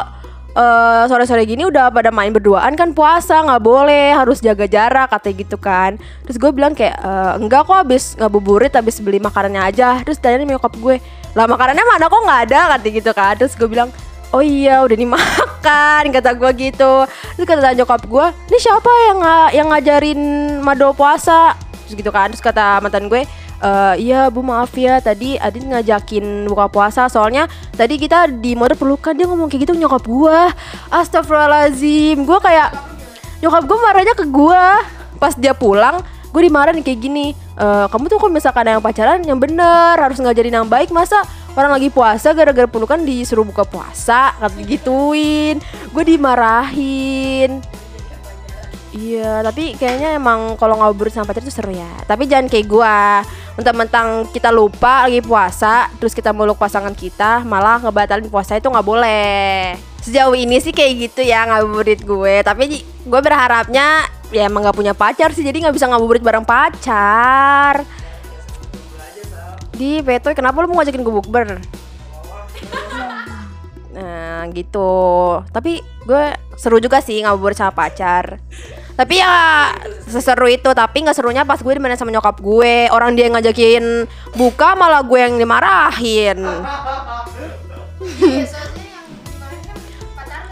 eh, 0.55 1.03
sore-sore 1.09 1.43
gini 1.43 1.67
udah 1.67 1.89
pada 1.89 2.13
main 2.13 2.29
berduaan 2.29 2.77
kan 2.77 2.93
puasa? 2.93 3.41
Nggak 3.41 3.65
boleh 3.65 4.13
harus 4.13 4.45
jaga 4.45 4.69
jarak 4.69 5.09
katanya 5.09 5.35
gitu 5.41 5.57
kan. 5.57 5.97
Terus 6.29 6.37
gue 6.37 6.53
bilang 6.53 6.77
kayak 6.77 7.01
"Eh, 7.01 7.33
enggak 7.41 7.65
kok 7.65 7.81
habis 7.81 8.13
ngabuburit 8.13 8.77
habis 8.77 9.01
beli 9.01 9.17
makanannya 9.17 9.73
aja. 9.73 9.97
Terus 10.05 10.21
tanya 10.21 10.45
nyokap 10.45 10.77
gue 10.77 11.01
lah 11.33 11.49
makanannya 11.49 11.81
mana 11.81 12.05
kok 12.13 12.21
nggak 12.21 12.41
ada? 12.45 12.59
katanya 12.77 12.93
gitu 12.93 13.11
kan. 13.17 13.33
Terus 13.41 13.57
gue 13.57 13.65
bilang 13.65 13.89
oh 14.33 14.43
iya 14.43 14.81
udah 14.85 14.97
dimakan 14.97 16.03
kata 16.15 16.31
gue 16.37 16.51
gitu. 16.69 16.93
Terus 17.35 17.45
kata 17.45 17.73
nyokap 17.73 18.01
gue 18.05 18.25
ini 18.51 18.57
siapa 18.61 18.91
yang 19.09 19.19
yang 19.53 19.67
ngajarin 19.73 20.21
mado 20.61 20.93
puasa? 20.93 21.57
Terus 21.85 21.95
gitu 21.97 22.11
kan 22.13 22.29
terus 22.29 22.43
kata 22.43 22.81
mantan 22.81 23.09
gue 23.09 23.25
"Eh, 23.59 23.95
iya 23.99 24.31
bu 24.31 24.39
maaf 24.39 24.71
ya 24.79 25.03
tadi 25.03 25.35
Adin 25.35 25.67
ngajakin 25.67 26.47
buka 26.47 26.71
puasa 26.71 27.11
soalnya 27.11 27.43
tadi 27.75 27.99
kita 27.99 28.31
di 28.31 28.55
motor 28.55 28.79
pelukan 28.79 29.11
dia 29.11 29.27
ngomong 29.27 29.51
kayak 29.51 29.67
gitu 29.67 29.73
nyokap 29.75 30.07
gua. 30.07 30.53
Astagfirullahalazim 30.93 32.23
gua 32.23 32.39
kayak 32.39 32.71
nyokap 33.43 33.63
gua 33.67 33.77
marahnya 33.83 34.15
ke 34.15 34.23
gua. 34.31 34.79
Pas 35.19 35.35
dia 35.35 35.51
pulang 35.51 35.99
gue 36.29 36.41
dimarahin 36.45 36.85
kayak 36.85 36.99
gini 37.03 37.33
"Eh, 37.57 37.85
kamu 37.91 38.05
tuh 38.07 38.21
kalau 38.21 38.31
misalkan 38.31 38.63
yang 38.63 38.79
pacaran 38.79 39.19
yang 39.25 39.41
bener 39.41 39.97
harus 39.97 40.21
ngajarin 40.21 40.55
yang 40.63 40.69
baik 40.69 40.93
masa 40.93 41.19
orang 41.59 41.75
lagi 41.75 41.91
puasa 41.91 42.31
gara-gara 42.31 42.65
pelukan 42.65 43.03
disuruh 43.03 43.43
buka 43.43 43.67
puasa 43.67 44.31
kata 44.39 44.63
gituin 44.63 45.59
gue 45.91 46.03
dimarahin 46.07 47.59
Iya, 48.89 49.45
tapi 49.45 49.77
kayaknya 49.77 50.17
emang 50.17 50.57
kalau 50.57 50.81
ngabuburit 50.81 51.13
sama 51.13 51.29
pacar 51.29 51.45
itu 51.45 51.53
seru 51.53 51.69
ya. 51.69 51.89
Tapi 52.09 52.25
jangan 52.25 52.49
kayak 52.49 52.65
gua. 52.65 53.21
Mentang-mentang 53.53 54.25
kita 54.33 54.49
lupa 54.49 55.05
lagi 55.05 55.21
puasa, 55.21 55.93
terus 56.01 56.17
kita 56.17 56.33
meluk 56.33 56.57
pasangan 56.57 56.95
kita, 56.97 57.45
malah 57.45 57.77
ngebatalin 57.85 58.25
puasa 58.31 58.57
itu 58.57 58.65
nggak 58.65 58.87
boleh. 58.87 59.77
Sejauh 60.01 60.33
ini 60.33 60.57
sih 60.57 60.73
kayak 60.73 60.93
gitu 61.05 61.21
ya 61.21 61.45
ngabuburit 61.45 62.01
gue. 62.01 62.41
Tapi 62.41 62.81
gue 62.81 63.21
berharapnya 63.21 64.09
ya 64.33 64.49
emang 64.49 64.65
nggak 64.65 64.77
punya 64.77 64.93
pacar 64.97 65.37
sih, 65.37 65.45
jadi 65.45 65.69
nggak 65.69 65.75
bisa 65.77 65.85
ngabuburit 65.85 66.25
bareng 66.25 66.47
pacar. 66.47 67.85
Di 69.79 70.03
Petoy, 70.03 70.35
kenapa 70.35 70.59
lu 70.59 70.67
mau 70.67 70.83
ngajakin 70.83 71.07
gue 71.07 71.15
bukber? 71.23 71.55
Nah 73.95 74.43
gitu. 74.51 74.91
Tapi 75.55 75.79
gue 76.03 76.23
seru 76.59 76.83
juga 76.83 76.99
sih 76.99 77.23
ngabuburit 77.23 77.55
sama 77.55 77.71
pacar. 77.71 78.43
Tapi 78.99 79.23
ya 79.23 79.71
seseru 80.03 80.51
itu. 80.51 80.67
Tapi 80.75 81.07
gak 81.07 81.15
serunya 81.15 81.47
pas 81.47 81.63
gue 81.63 81.71
di 81.71 81.79
mana 81.79 81.95
sama 81.95 82.11
nyokap 82.11 82.43
gue. 82.43 82.91
Orang 82.91 83.15
dia 83.15 83.31
yang 83.31 83.39
ngajakin 83.39 84.03
buka 84.35 84.75
malah 84.75 84.99
gue 84.99 85.19
yang 85.23 85.39
dimarahin. 85.39 86.43
Iya. 88.19 88.47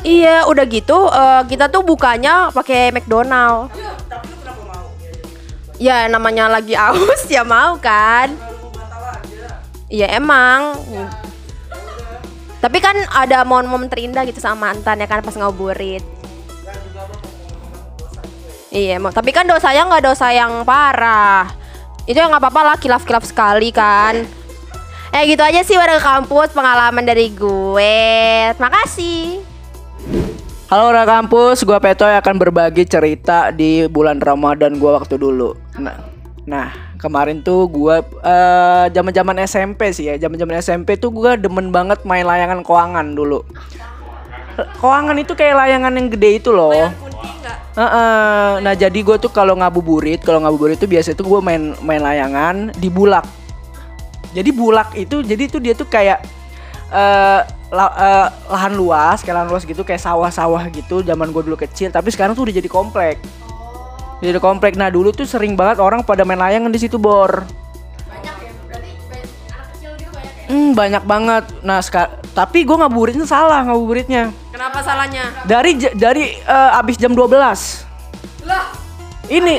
Iya 0.07 0.35
udah 0.47 0.65
gitu 0.71 1.11
eh, 1.11 1.41
kita 1.51 1.67
tuh 1.67 1.83
bukanya 1.83 2.47
pakai 2.55 2.95
McDonald. 2.95 3.75
Ya 5.83 6.07
namanya 6.07 6.47
lagi 6.47 6.79
aus 6.79 7.27
ya 7.27 7.43
mau 7.43 7.75
kan 7.75 8.46
Iya 9.87 10.19
emang. 10.19 10.75
Tapi 12.59 12.77
kan 12.83 12.95
ada 13.13 13.47
momen-momen 13.47 13.87
terindah 13.87 14.27
gitu 14.27 14.43
sama 14.43 14.71
mantan 14.71 14.99
ya 14.99 15.07
kan 15.07 15.23
pas 15.23 15.35
ngabuburit. 15.35 16.03
Iya 18.71 18.99
emang. 18.99 19.15
Tapi 19.15 19.31
kan 19.31 19.47
dosanya 19.47 19.87
nggak 19.87 20.03
dosa 20.03 20.31
yang 20.35 20.67
parah. 20.67 21.47
Itu 22.03 22.19
yang 22.19 22.31
nggak 22.31 22.43
apa-apa 22.43 22.61
lah 22.73 22.77
kilaf-kilaf 22.79 23.23
sekali 23.23 23.71
kan. 23.71 24.27
Eh 25.15 25.23
gitu 25.31 25.39
aja 25.39 25.63
sih 25.63 25.79
warga 25.79 26.03
kampus 26.03 26.51
pengalaman 26.51 27.07
dari 27.07 27.31
gue. 27.31 28.03
Terima 28.51 28.71
kasih 28.83 29.47
Halo 30.67 30.91
orang 30.91 31.07
kampus, 31.07 31.63
gua 31.63 31.79
Petoy 31.79 32.11
akan 32.11 32.35
berbagi 32.43 32.83
cerita 32.83 33.55
di 33.55 33.87
bulan 33.87 34.19
Ramadan 34.19 34.75
gua 34.75 34.99
waktu 34.99 35.15
dulu. 35.15 35.55
Nah, 35.79 35.95
nah 36.47 36.71
kemarin 36.95 37.43
tuh 37.43 37.67
gua 37.67 37.99
eh, 38.23 38.85
zaman-zaman 38.95 39.43
SMP 39.43 39.91
sih 39.91 40.07
ya, 40.07 40.15
zaman-zaman 40.15 40.63
SMP 40.63 40.95
tuh 40.95 41.11
gua 41.11 41.35
demen 41.35 41.75
banget 41.75 42.01
main 42.07 42.23
layangan 42.23 42.63
koangan 42.63 43.11
dulu. 43.11 43.43
Koangan 44.81 45.13
itu 45.21 45.37
kayak 45.37 45.53
layangan 45.53 45.93
yang 45.93 46.07
gede 46.09 46.41
itu 46.41 46.49
loh. 46.49 46.73
Heeh. 47.77 48.49
Nah 48.65 48.73
jadi 48.73 48.99
gue 49.05 49.17
tuh 49.21 49.29
kalau 49.29 49.53
ngabuburit, 49.53 50.25
kalau 50.25 50.41
ngabuburit 50.41 50.81
itu 50.81 50.89
biasa 50.89 51.13
tuh 51.13 51.29
gue 51.29 51.39
main 51.45 51.77
main 51.85 52.01
layangan 52.01 52.73
di 52.73 52.89
bulak. 52.89 53.21
Jadi 54.33 54.49
bulak 54.49 54.97
itu, 54.97 55.21
jadi 55.21 55.45
tuh 55.45 55.61
dia 55.61 55.77
tuh 55.77 55.85
kayak 55.85 56.25
eh 56.89 57.41
la- 57.69 57.97
eh, 58.01 58.27
lahan 58.49 58.73
luas, 58.73 59.21
kayak 59.21 59.45
lahan 59.45 59.49
luas 59.53 59.61
gitu, 59.61 59.85
kayak 59.85 60.01
sawah-sawah 60.01 60.65
gitu. 60.73 61.05
Zaman 61.05 61.29
gue 61.29 61.43
dulu 61.45 61.53
kecil, 61.53 61.93
tapi 61.93 62.09
sekarang 62.09 62.33
tuh 62.33 62.49
udah 62.49 62.55
jadi 62.57 62.69
komplek. 62.69 63.21
Jadi 64.17 64.37
komplek. 64.41 64.73
Nah 64.73 64.89
dulu 64.89 65.13
tuh 65.13 65.29
sering 65.29 65.53
banget 65.53 65.77
orang 65.77 66.01
pada 66.01 66.25
main 66.25 66.41
layangan 66.41 66.73
di 66.73 66.79
situ 66.81 66.97
bor. 66.97 67.45
Banyak 68.09 68.35
ya, 68.41 68.51
berarti 68.65 68.91
banyak 69.05 69.29
anak 69.47 69.67
kecil 69.73 69.91
gitu 69.97 70.09
banyak 70.09 70.33
ya. 70.33 70.45
Hmm, 70.49 70.69
banyak 70.73 71.03
banget. 71.05 71.43
Nah 71.61 71.79
tapi 72.33 72.65
gue 72.65 72.77
ngabuburitnya 72.77 73.25
salah 73.25 73.65
ngabuburitnya. 73.65 74.29
Kenapa 74.53 74.81
salahnya? 74.81 75.25
Dari 75.45 75.71
j- 75.77 75.93
dari 75.93 76.33
eh, 76.33 76.79
abis 76.81 76.97
jam 76.97 77.13
12 77.13 77.29
Lah, 78.49 78.73
Ini 79.29 79.53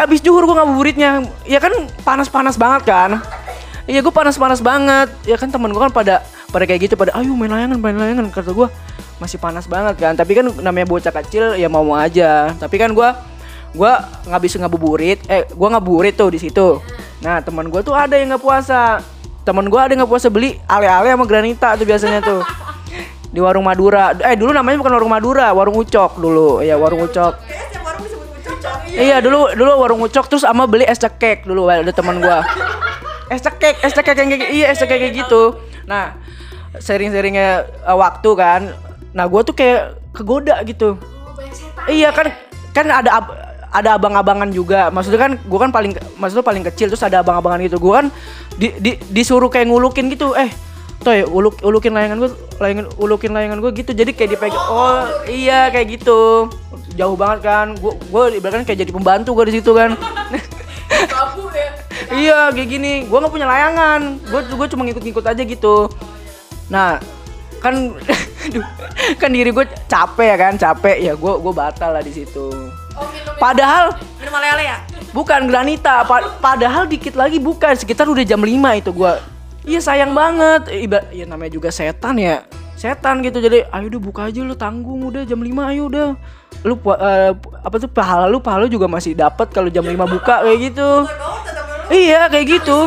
abis 0.00 0.24
juhur 0.24 0.48
gue 0.48 0.56
ngabuburitnya 0.56 1.20
Ya 1.44 1.60
kan 1.60 1.68
panas-panas 2.00 2.56
banget 2.56 2.88
kan 2.88 3.20
Iya 3.84 4.00
gue 4.00 4.08
panas-panas 4.08 4.64
banget 4.64 5.12
Ya 5.28 5.36
kan 5.36 5.52
temen 5.52 5.68
gue 5.68 5.82
kan 5.84 5.92
pada 5.92 6.24
pada 6.48 6.64
kayak 6.68 6.88
gitu 6.88 6.94
pada 6.96 7.16
ayo 7.16 7.32
main 7.32 7.48
layangan 7.48 7.80
main 7.80 7.96
layangan 7.96 8.28
kata 8.28 8.52
gue 8.52 8.68
masih 9.16 9.40
panas 9.40 9.64
banget 9.64 9.96
kan 9.96 10.12
tapi 10.12 10.36
kan 10.36 10.44
namanya 10.60 10.84
bocah 10.84 11.08
kecil 11.08 11.56
ya 11.56 11.64
mau 11.72 11.80
mau 11.80 11.96
aja 11.96 12.52
tapi 12.60 12.76
kan 12.76 12.92
gue 12.92 13.08
gue 13.72 13.92
nggak 14.28 14.42
bisa 14.44 14.60
ngabuburit 14.60 15.24
eh 15.32 15.48
gue 15.48 15.68
ngabuburit 15.68 16.12
tuh 16.12 16.28
di 16.28 16.38
situ. 16.38 16.78
Nah 17.24 17.40
teman 17.40 17.72
gue 17.72 17.80
tuh 17.80 17.96
ada 17.96 18.14
yang 18.16 18.32
nggak 18.32 18.44
puasa. 18.44 19.00
Temen 19.42 19.66
gue 19.66 19.80
ada 19.80 19.92
nggak 19.96 20.10
puasa 20.10 20.28
beli 20.28 20.60
ale-ale 20.68 21.10
sama 21.10 21.24
granita 21.24 21.74
tuh 21.74 21.86
biasanya 21.88 22.20
tuh. 22.20 22.44
Di 23.34 23.40
warung 23.40 23.64
Madura. 23.64 24.12
Eh 24.20 24.36
dulu 24.36 24.52
namanya 24.52 24.76
bukan 24.76 24.92
warung 24.92 25.12
Madura 25.12 25.56
warung 25.56 25.80
Ucok 25.80 26.20
dulu. 26.20 26.60
Ya 26.60 26.76
warung 26.76 27.00
Ucok. 27.00 27.40
Setiap 27.40 27.80
warung 27.80 28.04
disebut 28.04 28.28
cocok. 28.44 28.76
iya. 28.92 29.16
Dulu 29.24 29.56
dulu 29.56 29.72
warung 29.80 30.00
Ucok 30.04 30.28
terus 30.28 30.44
sama 30.44 30.68
beli 30.68 30.84
es 30.84 31.00
cekek 31.00 31.48
dulu 31.48 31.64
ada 31.66 31.88
teman 31.90 32.20
gua. 32.20 32.44
Es 33.32 33.40
cekek 33.40 33.80
es 33.80 33.96
cekek 33.96 34.16
yang 34.20 34.28
kayak 34.28 34.52
iya 34.52 34.66
es 34.68 34.76
cekek 34.76 34.98
kayak 35.00 35.14
gitu. 35.24 35.56
Nah 35.88 36.20
sering-seringnya 36.76 37.64
eh, 37.64 37.96
waktu 37.96 38.30
kan. 38.36 38.76
Nah 39.16 39.24
gua 39.24 39.40
tuh 39.40 39.56
kayak 39.56 39.96
kegoda 40.12 40.60
gitu. 40.68 41.00
Iya 41.88 42.12
kan 42.12 42.28
kan 42.76 42.84
ada 42.92 43.10
ab- 43.16 43.32
ada 43.72 43.96
abang-abangan 43.96 44.52
juga 44.52 44.92
maksudnya 44.92 45.20
kan 45.20 45.32
gua 45.48 45.64
kan 45.64 45.70
paling 45.72 45.92
maksudnya 46.20 46.44
paling 46.44 46.62
kecil 46.68 46.92
terus 46.92 47.02
ada 47.02 47.24
abang-abangan 47.24 47.64
gitu 47.64 47.80
gua 47.80 48.04
kan 48.04 48.06
di, 48.60 48.68
di- 48.78 49.00
disuruh 49.08 49.48
kayak 49.48 49.72
ngulukin 49.72 50.12
gitu 50.12 50.36
eh 50.36 50.52
Toy, 51.02 51.26
uluk 51.26 51.58
ulukin 51.66 51.90
layangan 51.90 52.14
gue, 52.14 52.30
layangan 52.62 52.86
ulukin 52.94 53.34
layangan 53.34 53.58
gue 53.58 53.74
gitu. 53.74 53.90
Jadi 53.90 54.14
kayak 54.14 54.38
dipegang. 54.38 54.66
Oh, 54.70 55.02
iya 55.26 55.66
kayak 55.74 55.98
gitu. 55.98 56.46
Jauh 56.94 57.18
banget 57.18 57.42
kan. 57.42 57.74
Gue 57.74 57.98
gue 57.98 58.38
ibaratkan 58.38 58.62
kayak 58.62 58.86
jadi 58.86 58.92
pembantu 58.94 59.34
gue 59.34 59.50
di 59.50 59.54
situ 59.58 59.74
kan. 59.74 59.98
Ya. 60.30 60.40
iya, 62.22 62.40
kayak 62.54 62.68
gini. 62.70 62.92
Gue 63.10 63.18
nggak 63.18 63.34
punya 63.34 63.50
layangan. 63.50 64.22
Gue 64.30 64.40
gue 64.46 64.66
cuma 64.70 64.86
ngikut-ngikut 64.86 65.26
aja 65.26 65.42
gitu. 65.42 65.90
Nah, 66.70 67.02
kan 67.58 67.98
kan 69.20 69.30
diri 69.34 69.50
gue 69.50 69.66
capek 69.90 70.26
ya 70.26 70.36
kan, 70.38 70.54
capek 70.54 70.96
ya 71.02 71.12
gue 71.18 71.32
gue 71.34 71.52
batal 71.52 71.98
lah 71.98 72.02
di 72.06 72.14
situ. 72.14 72.46
Oh 72.98 73.08
minum 73.08 73.34
Padahal 73.36 73.84
minum 74.20 74.34
ale-ale 74.36 74.64
ya? 74.66 74.78
Bukan 75.12 75.44
granita, 75.44 76.08
pa- 76.08 76.32
padahal 76.40 76.88
dikit 76.88 77.12
lagi 77.12 77.36
bukan, 77.36 77.76
sekitar 77.76 78.08
udah 78.08 78.24
jam 78.24 78.40
5 78.40 78.80
itu 78.80 78.90
gua. 78.96 79.20
Iya 79.62 79.78
sayang 79.78 80.16
banget, 80.16 80.72
Iba, 80.72 81.04
ya 81.12 81.28
namanya 81.28 81.52
juga 81.52 81.68
setan 81.68 82.16
ya. 82.16 82.42
Setan 82.74 83.20
gitu 83.22 83.38
jadi 83.38 83.68
ayo 83.68 83.86
udah 83.92 84.02
buka 84.02 84.20
aja 84.26 84.40
lu 84.42 84.56
tanggung 84.56 85.06
udah 85.06 85.22
jam 85.22 85.38
5 85.38 85.68
ayo 85.70 85.86
udah. 85.86 86.08
Lu 86.64 86.74
eh, 86.80 87.30
apa 87.62 87.76
tuh 87.78 87.86
pahala 87.86 88.26
lu 88.26 88.40
pahala 88.40 88.66
lu 88.66 88.72
juga 88.72 88.88
masih 88.88 89.12
dapat 89.14 89.52
kalau 89.52 89.68
jam 89.68 89.84
5 89.84 89.94
buka 90.08 90.42
kayak 90.42 90.58
gitu. 90.72 90.90
Iya 91.92 92.26
kayak 92.32 92.46
gitu. 92.58 92.78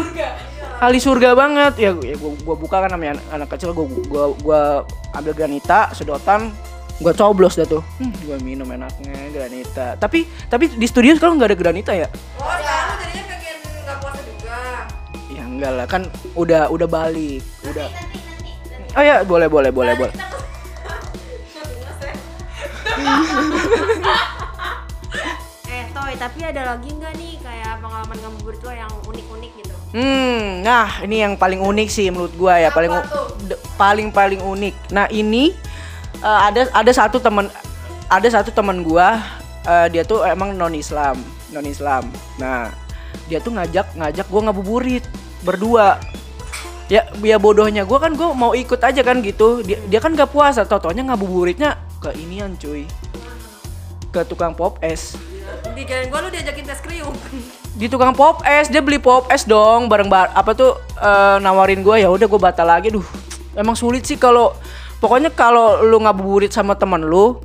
Kali 0.75 0.99
surga 0.99 1.31
banget. 1.37 1.73
Ya, 1.79 1.91
ya 1.95 2.15
gua, 2.19 2.33
gua 2.43 2.55
buka 2.57 2.77
kan 2.83 2.89
namanya 2.91 3.21
anak, 3.21 3.25
anak 3.31 3.47
kecil 3.55 3.71
gua, 3.71 3.85
gua 4.09 4.23
gua 4.43 4.61
ambil 5.15 5.31
granita, 5.31 5.93
sedotan, 5.95 6.51
gua 6.97 7.11
coblos 7.11 7.53
dah 7.53 7.65
tuh. 7.65 7.83
Hmm, 7.97 8.13
gua 8.21 8.37
minum 8.39 8.65
enaknya 8.65 9.11
granita. 9.29 9.95
Tapi 9.95 10.19
tapi 10.45 10.69
di 10.69 10.85
studio 10.85 11.11
sekarang 11.13 11.35
nggak 11.35 11.51
ada 11.51 11.57
granita 11.57 11.91
ya? 11.91 12.07
Oh 12.37 12.47
sekarang 12.47 12.87
lu 12.87 12.95
jadinya 13.01 13.23
pengen 13.27 13.55
nggak 13.81 13.97
puasa 13.99 14.21
juga. 14.21 14.57
Ya 15.29 15.43
enggak 15.43 15.71
lah 15.73 15.85
kan 15.85 16.01
udah 16.33 16.61
udah 16.67 16.87
balik, 16.87 17.43
udah. 17.65 17.87
Oh 18.93 19.03
ya 19.03 19.21
boleh 19.21 19.45
boleh 19.45 19.69
boleh 19.69 19.93
boleh. 19.93 20.15
Eh 25.65 25.83
Toy, 25.91 26.13
tapi 26.15 26.39
ada 26.41 26.61
lagi 26.65 26.89
nggak 26.89 27.13
nih 27.15 27.33
kayak 27.41 27.81
pengalaman 27.81 28.15
ngabuburit 28.15 28.61
lo 28.61 28.71
yang 28.71 28.91
unik-unik 29.03 29.51
gitu? 29.57 29.73
Hmm, 29.91 30.61
nah 30.61 30.87
ini 31.01 31.19
yang 31.19 31.33
paling 31.35 31.59
unik 31.59 31.87
sih 31.87 32.07
menurut 32.07 32.31
gua 32.35 32.55
ya 32.57 32.69
paling 32.69 32.91
Apa 32.91 33.07
tuh? 33.07 33.27
de- 33.43 33.59
paling 33.75 34.07
paling 34.09 34.39
unik. 34.39 34.75
Nah 34.91 35.07
ini 35.09 35.51
eh, 36.25 36.39
ada 36.49 36.61
ada 36.73 36.91
satu 36.91 37.21
teman 37.21 37.45
ada 38.09 38.27
satu 38.27 38.49
teman 38.49 38.81
gua 38.81 39.21
eh, 39.69 39.87
dia 39.93 40.01
tuh 40.01 40.25
emang 40.25 40.57
non 40.57 40.73
Islam 40.73 41.21
non 41.53 41.65
Islam. 41.69 42.09
Nah 42.41 42.73
dia 43.29 43.37
tuh 43.37 43.53
ngajak 43.53 43.93
ngajak 43.93 44.25
gua 44.33 44.41
ngabuburit 44.49 45.05
berdua. 45.45 46.01
Ya 46.89 47.05
ya 47.21 47.37
bodohnya 47.41 47.85
gua 47.85 48.01
kan 48.01 48.17
gua 48.17 48.33
mau 48.33 48.57
ikut 48.57 48.81
aja 48.81 49.01
kan 49.05 49.21
gitu. 49.21 49.61
Dia 49.61 49.81
dia 49.85 49.97
kan 50.01 50.13
gak 50.13 50.29
puasa, 50.33 50.65
totonya 50.65 51.05
ngabuburitnya 51.13 51.77
ke 52.01 52.13
inian 52.17 52.57
cuy. 52.57 52.85
Ke 54.13 54.21
tukang 54.25 54.53
pop 54.53 54.77
es. 54.81 55.17
Di 55.73 55.81
jalan 55.85 56.09
gua 56.09 56.19
lu 56.25 56.29
diajakin 56.33 56.65
tes 56.65 56.81
kriuk. 56.81 57.13
di 57.75 57.91
tukang 57.91 58.15
pop 58.15 58.39
es 58.47 58.71
dia 58.71 58.79
beli 58.79 58.95
pop 58.95 59.27
es 59.27 59.43
dong 59.43 59.91
bareng 59.91 60.07
bar 60.07 60.31
apa 60.31 60.55
tuh 60.55 60.79
eh, 60.95 61.37
nawarin 61.43 61.83
gue 61.83 61.99
ya 61.99 62.07
udah 62.07 62.23
gue 62.23 62.39
batal 62.39 62.63
lagi 62.63 62.87
duh 62.87 63.03
emang 63.51 63.75
sulit 63.75 64.07
sih 64.07 64.15
kalau 64.15 64.55
pokoknya 64.99 65.31
kalau 65.33 65.83
lu 65.83 66.01
ngabuburit 66.01 66.51
sama 66.51 66.75
teman 66.75 67.03
lu 67.03 67.39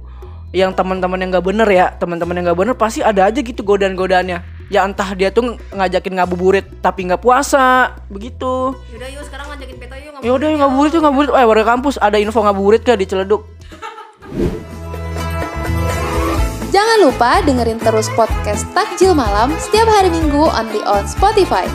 yang 0.50 0.74
teman-teman 0.74 1.18
yang 1.22 1.30
nggak 1.30 1.46
bener 1.46 1.68
ya 1.70 1.94
teman-teman 1.94 2.34
yang 2.34 2.50
nggak 2.50 2.58
bener 2.58 2.74
pasti 2.74 3.06
ada 3.06 3.30
aja 3.30 3.38
gitu 3.38 3.62
godaan-godaannya 3.62 4.42
ya 4.70 4.86
entah 4.86 5.14
dia 5.14 5.30
tuh 5.30 5.58
ngajakin 5.70 6.14
ngabuburit 6.18 6.66
tapi 6.78 7.06
nggak 7.06 7.22
puasa 7.22 7.98
begitu. 8.06 8.74
Yaudah 8.94 9.08
yuk 9.10 9.22
sekarang 9.26 9.46
ngajakin 9.50 9.76
Peto 9.78 9.96
yuk 9.98 10.12
ya 10.22 10.30
udah 10.30 10.48
yang 10.50 10.60
ngabuburit 10.62 10.90
tuh 10.94 11.02
ngabuburit. 11.02 11.30
Eh 11.34 11.46
warga 11.46 11.64
kampus 11.66 11.98
ada 11.98 12.18
info 12.18 12.42
ngabuburit 12.42 12.82
gak 12.86 12.98
di 12.98 13.06
Ciledug 13.06 13.42
Jangan 16.74 16.98
lupa 17.02 17.42
dengerin 17.42 17.82
terus 17.82 18.06
podcast 18.14 18.62
Takjil 18.70 19.10
Malam 19.10 19.50
setiap 19.58 19.90
hari 19.90 20.06
Minggu 20.06 20.46
only 20.46 20.78
on 20.86 21.02
Spotify. 21.02 21.66